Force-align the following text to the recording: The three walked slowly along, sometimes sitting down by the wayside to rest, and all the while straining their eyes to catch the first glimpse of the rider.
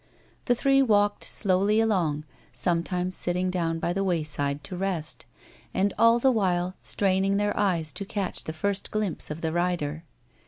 The 0.45 0.55
three 0.55 0.81
walked 0.81 1.23
slowly 1.23 1.79
along, 1.79 2.23
sometimes 2.51 3.15
sitting 3.15 3.51
down 3.51 3.77
by 3.77 3.93
the 3.93 4.03
wayside 4.03 4.63
to 4.63 4.75
rest, 4.75 5.27
and 5.75 5.93
all 5.95 6.17
the 6.17 6.31
while 6.31 6.73
straining 6.79 7.37
their 7.37 7.55
eyes 7.55 7.93
to 7.93 8.03
catch 8.05 8.45
the 8.45 8.51
first 8.51 8.89
glimpse 8.89 9.29
of 9.29 9.41
the 9.41 9.51
rider. 9.51 10.03